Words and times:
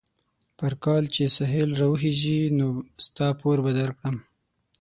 پر 0.57 0.73
کال 0.83 1.03
چې 1.13 1.23
سهيل 1.35 1.69
را 1.79 1.87
وخېژي؛ 1.91 2.41
نو 2.57 2.67
ستا 3.05 3.27
پور 3.39 3.57
به 3.65 3.71
در 3.77 3.89
کړم. 3.97 4.15